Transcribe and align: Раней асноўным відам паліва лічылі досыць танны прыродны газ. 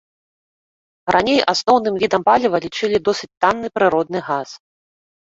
Раней 1.15 1.39
асноўным 1.53 1.95
відам 2.05 2.21
паліва 2.31 2.57
лічылі 2.67 3.03
досыць 3.11 3.33
танны 3.41 3.67
прыродны 3.79 4.19
газ. 4.29 4.61